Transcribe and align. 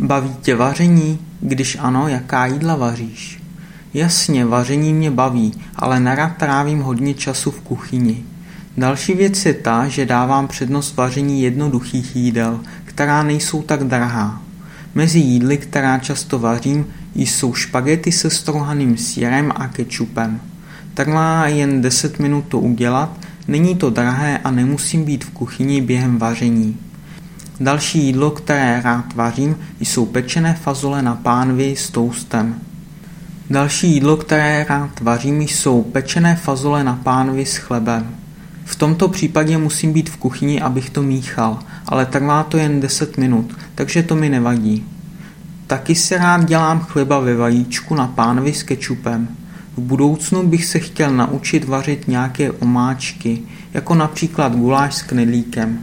Baví 0.00 0.36
tě 0.42 0.56
vaření? 0.56 1.18
Když 1.40 1.76
ano, 1.80 2.08
jaká 2.08 2.46
jídla 2.46 2.76
vaříš? 2.76 3.42
Jasně, 3.94 4.44
vaření 4.44 4.92
mě 4.94 5.10
baví, 5.10 5.52
ale 5.76 6.00
nerad 6.00 6.36
trávím 6.36 6.80
hodně 6.80 7.14
času 7.14 7.50
v 7.50 7.60
kuchyni. 7.60 8.24
Další 8.76 9.14
věc 9.14 9.46
je 9.46 9.54
ta, 9.54 9.88
že 9.88 10.06
dávám 10.06 10.48
přednost 10.48 10.96
vaření 10.96 11.42
jednoduchých 11.42 12.16
jídel, 12.16 12.60
která 12.84 13.22
nejsou 13.22 13.62
tak 13.62 13.84
drahá. 13.84 14.42
Mezi 14.94 15.18
jídly, 15.18 15.58
která 15.58 15.98
často 15.98 16.38
vařím, 16.38 16.86
jsou 17.14 17.54
špagety 17.54 18.12
se 18.12 18.30
strohaným 18.30 18.96
sírem 18.96 19.52
a 19.56 19.68
kečupem. 19.68 20.40
Trvá 20.94 21.46
jen 21.46 21.82
10 21.82 22.18
minut 22.18 22.44
to 22.48 22.58
udělat, 22.58 23.18
není 23.48 23.76
to 23.76 23.90
drahé 23.90 24.38
a 24.38 24.50
nemusím 24.50 25.04
být 25.04 25.24
v 25.24 25.30
kuchyni 25.30 25.80
během 25.80 26.18
vaření. 26.18 26.76
Další 27.60 28.04
jídlo, 28.04 28.30
které 28.30 28.80
rád 28.84 29.14
vařím, 29.14 29.56
jsou 29.80 30.06
pečené 30.06 30.54
fazole 30.54 31.02
na 31.02 31.14
pánvi 31.14 31.76
s 31.76 31.90
toustem. 31.90 32.60
Další 33.50 33.92
jídlo, 33.92 34.16
které 34.16 34.66
rád 34.68 35.00
vařím, 35.00 35.42
jsou 35.42 35.82
pečené 35.82 36.36
fazole 36.36 36.84
na 36.84 37.00
pánvi 37.02 37.46
s 37.46 37.56
chlebem. 37.56 38.16
V 38.64 38.76
tomto 38.76 39.08
případě 39.08 39.58
musím 39.58 39.92
být 39.92 40.10
v 40.10 40.16
kuchyni, 40.16 40.60
abych 40.60 40.90
to 40.90 41.02
míchal, 41.02 41.58
ale 41.86 42.06
trvá 42.06 42.42
to 42.42 42.58
jen 42.58 42.80
10 42.80 43.18
minut, 43.18 43.56
takže 43.74 44.02
to 44.02 44.16
mi 44.16 44.28
nevadí. 44.28 44.84
Taky 45.66 45.94
si 45.94 46.16
rád 46.16 46.44
dělám 46.44 46.80
chleba 46.80 47.20
ve 47.20 47.36
vajíčku 47.36 47.94
na 47.94 48.06
pánvi 48.06 48.54
s 48.54 48.62
kečupem. 48.62 49.28
V 49.76 49.80
budoucnu 49.80 50.46
bych 50.46 50.64
se 50.64 50.78
chtěl 50.78 51.10
naučit 51.10 51.64
vařit 51.64 52.08
nějaké 52.08 52.50
omáčky, 52.50 53.42
jako 53.74 53.94
například 53.94 54.56
guláš 54.56 54.94
s 54.94 55.02
knedlíkem. 55.02 55.78